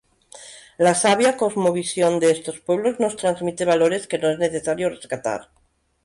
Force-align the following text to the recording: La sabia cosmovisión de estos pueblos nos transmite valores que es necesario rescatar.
La 0.79 0.95
sabia 0.95 1.37
cosmovisión 1.37 2.19
de 2.19 2.31
estos 2.31 2.59
pueblos 2.59 2.99
nos 2.99 3.17
transmite 3.17 3.65
valores 3.65 4.07
que 4.07 4.15
es 4.15 4.39
necesario 4.39 4.89
rescatar. 4.89 5.51